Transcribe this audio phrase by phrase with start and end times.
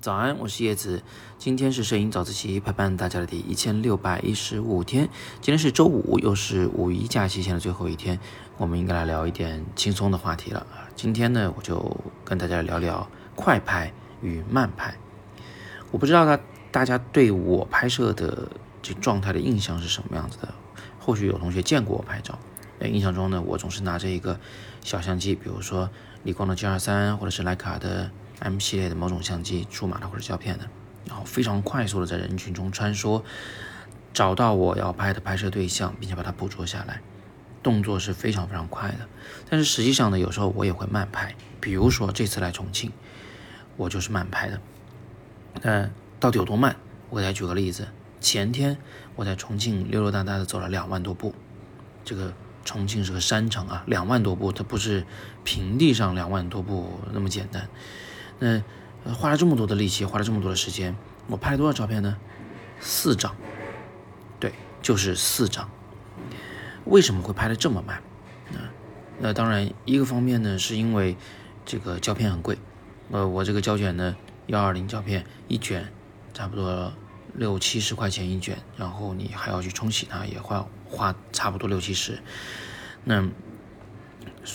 [0.00, 1.02] 早安，我是叶子。
[1.38, 5.08] 今天是摄影早自习陪伴大家的第一千六百一十五天。
[5.40, 8.18] 今天是周五，又是五一假期前的最后一天，
[8.56, 10.88] 我们应该来聊一点轻松的话题了啊。
[10.96, 13.92] 今天呢，我就跟大家聊聊快拍
[14.22, 14.94] 与慢拍。
[15.90, 18.48] 我不知道大大家对我拍摄的
[18.80, 20.48] 这状态的印象是什么样子的。
[21.00, 22.38] 或许有同学见过我拍照，
[22.78, 24.38] 呃，印象中呢，我总是拿着一个
[24.82, 25.90] 小相机，比如说
[26.22, 28.10] 理光的 G 二三，或者是徕卡的。
[28.40, 30.68] M 系列的某种相机，数码的或者胶片的，
[31.06, 33.20] 然后非常快速的在人群中穿梭，
[34.14, 37.00] 找到我要拍的拍摄对象，并且把它捕捉下来，
[37.64, 39.08] 动作是非常非常快的。
[39.50, 42.92] 但是实际上呢，有时候我也会慢拍，比如说这次来重庆，
[43.76, 44.60] 我就是慢拍的。
[45.62, 45.90] 那
[46.20, 46.76] 到底有多慢？
[47.10, 47.88] 我给大家举个例子，
[48.20, 48.78] 前天
[49.16, 51.34] 我在重庆溜溜达达的走了两万多步，
[52.04, 52.32] 这个
[52.68, 55.06] 重庆是个山城啊，两万多步，它不是
[55.42, 57.66] 平地上两万多步那么简单。
[58.38, 58.62] 那
[59.14, 60.94] 花了这么多的力气，花了这么多的时间，
[61.28, 62.18] 我拍了多少照片呢？
[62.78, 63.34] 四张，
[64.38, 65.70] 对，就是四张。
[66.84, 68.02] 为什么会拍的这么慢？
[68.52, 68.58] 那
[69.18, 71.16] 那当然，一个方面呢，是因为
[71.64, 72.58] 这个胶片很贵。
[73.10, 74.14] 呃，我这个胶卷呢，
[74.48, 75.90] 幺二零胶片一卷
[76.34, 76.92] 差不多
[77.34, 82.18] 六七十块钱一卷，然后你还要去冲洗它，也花花差不多六七十。
[83.04, 83.26] 那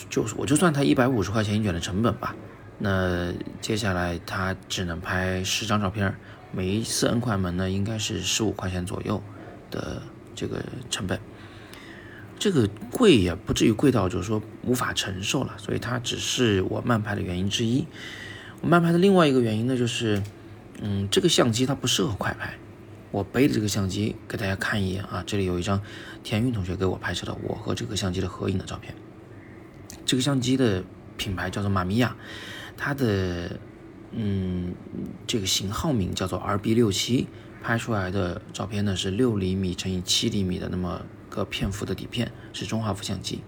[0.09, 2.35] 就是我就算它一百五十块钱一卷的成本吧。
[2.79, 6.15] 那接下来它只能拍十张照片，
[6.51, 9.21] 每一次摁快门呢，应该是十五块钱左右
[9.71, 10.01] 的
[10.35, 11.19] 这个成本。
[12.39, 17.85] 这个贵也不至于贵到就是说无法承受了，所以它只是我慢拍的原因之一。
[18.59, 20.21] 我慢拍的另外一个原因呢，就是，
[20.85, 22.53] 嗯，这个相机它不适合快拍。
[23.09, 25.81] 我背的这个相机给大家看一眼啊，这里有一张
[26.23, 28.93] 田韵同学给我拍摄的我和这个相机的合影的照片。
[30.05, 30.83] 这个相机的
[31.15, 32.17] 品牌叫做玛米亚。
[32.75, 33.57] 它的
[34.11, 34.73] 嗯，
[35.25, 37.27] 这个型号名叫做 RB 六七，
[37.61, 43.41] 拍出来的照片呢是六厘米乘以七厘米的那么个片幅的底片，是中画幅相机。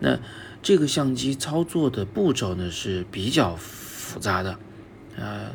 [0.00, 0.18] 那
[0.62, 4.58] 这个相机操作的步骤呢是比较复杂的，
[5.16, 5.50] 呃。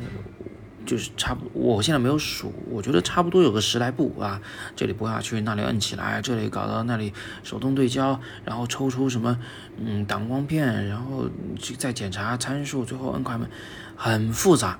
[0.88, 4.40] 就是差不，我现在没有数，我觉得差不多有个十来步啊。
[4.74, 7.12] 这里拨下去，那里摁起来，这里搞到那里
[7.44, 9.38] 手动对焦，然后抽出什么
[9.76, 11.28] 嗯挡光片，然后
[11.76, 13.50] 再检查参数，最后摁快门，
[13.96, 14.78] 很复杂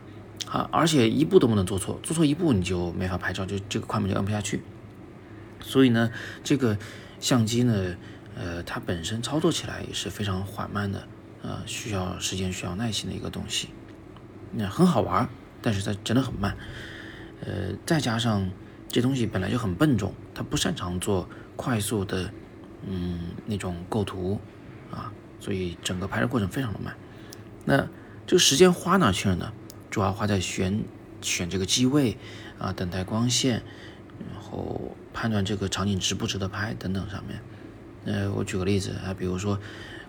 [0.51, 0.67] 啊！
[0.73, 4.63] 而且一步都不能做错，做错一步你就没法拍照，就这个快门就摁不下去。
[5.61, 6.11] 所以呢，
[6.43, 6.79] 这个
[7.21, 7.95] 相机呢，
[8.35, 11.07] 呃，它本身操作起来也是非常缓慢的，
[11.43, 13.69] 呃，需要时间、需要耐心的一个东西，
[14.53, 15.29] 那很好玩。
[15.61, 16.57] 但是它真的很慢，
[17.41, 18.49] 呃，再加上
[18.89, 22.33] 这东西本来就很笨重，它不擅长做快速的，
[22.87, 24.41] 嗯，那种构图
[24.91, 26.95] 啊，所以整个拍摄过程非常的慢。
[27.65, 27.89] 那
[28.27, 29.53] 这个时间花哪去了呢？
[29.91, 30.85] 主要花在选
[31.21, 32.17] 选这个机位
[32.59, 33.63] 啊，等待光线，
[34.33, 37.41] 然后判断这个场景值不值得拍等等上面。
[38.05, 39.59] 呃，我举个例子啊，比如说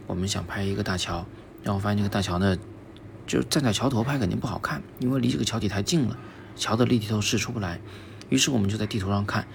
[0.06, 1.26] 我们想拍一个大桥，
[1.64, 2.58] 然后发现这个大桥呢。
[3.30, 6.18] 就站在桥头拍肯定不好看，因为离这个桥体太近了，
[6.56, 7.80] 桥的立体透视出不来。
[8.30, 9.48] 于是我们就在地图上看，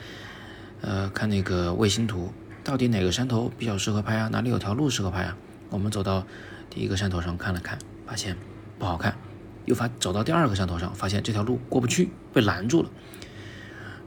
[0.80, 4.28] 呃，看那个卫星图，到底哪个山头比较适合拍啊？
[4.28, 5.36] 哪里有条路适合拍啊？
[5.70, 6.24] 我们走到
[6.70, 7.76] 第一个山头上看了看，
[8.06, 8.36] 发现
[8.78, 9.16] 不好看，
[9.64, 12.90] 又发走到第二个山头上，发现这条路过不去，被拦住了。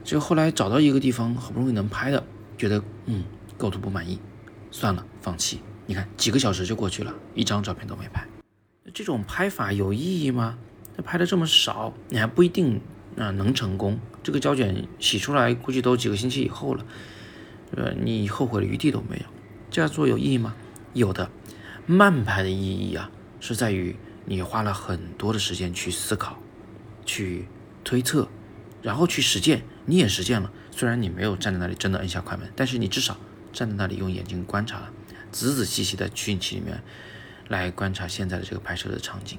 [0.02, 2.24] 就后来找到一个地方，好不容易能拍的，
[2.56, 3.22] 觉得嗯
[3.58, 4.18] 构图不满意，
[4.70, 5.60] 算了，放弃。
[5.84, 8.26] 你看几个小时就过去了，一张照片都没拍。
[8.98, 10.58] 这种拍法有意义吗？
[10.96, 12.80] 那拍的这么少，你还不一定
[13.16, 13.96] 啊能成功。
[14.24, 16.84] 这个胶卷洗出来，估计都几个星期以后了，
[17.76, 19.22] 呃，你后悔的余地都没有。
[19.70, 20.56] 这样做有意义吗？
[20.94, 21.30] 有的。
[21.86, 23.94] 慢拍的意义啊，是在于
[24.24, 26.36] 你花了很多的时间去思考、
[27.06, 27.46] 去
[27.84, 28.28] 推测，
[28.82, 29.62] 然后去实践。
[29.86, 33.16] 你也实践了，虽然你没有站在那里真的摁下快门，但是你至少
[33.52, 34.90] 站在那里用眼睛观察了，
[35.30, 36.82] 仔仔细细的取景器里面。
[37.48, 39.38] 来观察现在的这个拍摄的场景，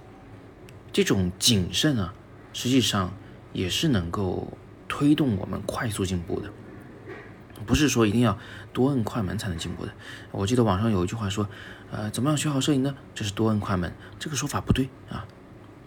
[0.92, 2.14] 这种谨慎啊，
[2.54, 3.14] 实际上
[3.54, 4.58] 也是能够
[4.88, 6.50] 推动我们快速进步的。
[7.66, 8.38] 不是说一定要
[8.74, 9.94] 多摁快门才能进步的。
[10.32, 11.48] 我记得网上有一句话说，
[11.92, 12.96] 呃，怎么样学好摄影呢？
[13.14, 13.94] 就是多摁快门。
[14.18, 15.28] 这个说法不对啊，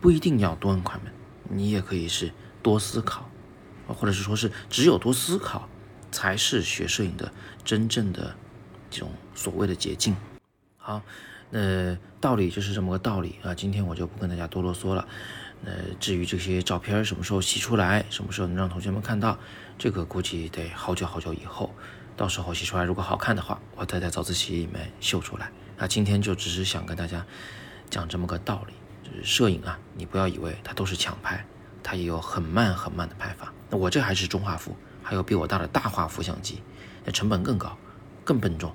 [0.00, 1.12] 不一定要多摁快门，
[1.48, 2.30] 你也可以是
[2.62, 3.28] 多思考，
[3.88, 5.68] 或者是说是只有多思考，
[6.10, 7.32] 才是学摄影的
[7.64, 8.36] 真正的
[8.90, 10.14] 这种所谓的捷径。
[10.76, 11.02] 好。
[11.54, 13.54] 那道理就是这么个道理啊！
[13.54, 15.06] 今天我就不跟大家多啰嗦了。
[15.66, 19.38] 呃，至于这些照片什么时候洗出来，什么时候能让同学们看到，
[19.78, 21.70] 这个估计得好久好久以后。
[22.16, 25.50] 到时候洗出来如果好看的话，我再在早自习里面秀出来。
[25.76, 27.24] 那今天就只是想跟大家
[27.90, 28.72] 讲这么个道理，
[29.02, 31.44] 就是摄影啊，你不要以为它都是抢拍，
[31.82, 33.52] 它也有很慢很慢的拍法。
[33.68, 36.62] 那我这还是中画幅，还有比我大的大画幅相机，
[37.04, 37.76] 那成本更高，
[38.24, 38.74] 更笨重，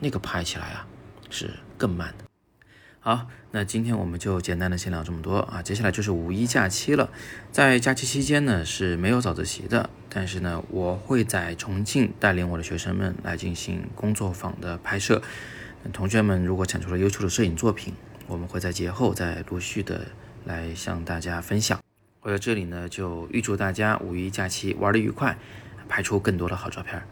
[0.00, 0.86] 那个拍起来啊
[1.30, 1.50] 是
[1.84, 2.24] 更慢的。
[2.98, 5.60] 好，那今天我们就简单的先聊这么多啊。
[5.60, 7.10] 接下来就是五一假期了，
[7.52, 15.20] 在假期期间呢是没有早自习的，但是呢我会在重庆带领我的学生们来进行工作坊的拍摄。
[15.92, 17.92] 同学们如果产出了优秀的摄影作品，
[18.26, 20.06] 我们会在节后再陆续的
[20.46, 21.78] 来向大家分享。
[22.22, 25.36] 我在这里呢就预祝大家五一假期玩的愉快，
[25.90, 27.02] 拍出更多的好照片。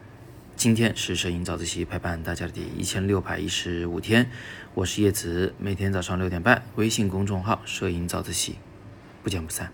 [0.57, 4.31] 今天是摄影早自习陪伴大家的第一千六百一十五天，
[4.75, 8.57] 我是叶子，每天早上六点半，微信公众号“摄影早自习”，
[9.25, 9.73] 不见不散。